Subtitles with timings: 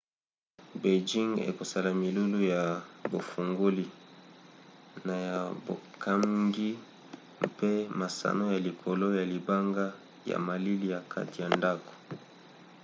[0.81, 2.61] beinjing ekosala milulu ya
[3.11, 3.85] bufongoli
[5.07, 6.71] na ya bokangi
[7.47, 9.85] mpe masano ya likolo ya libanga
[10.29, 11.93] ya malili ya kati ya ndako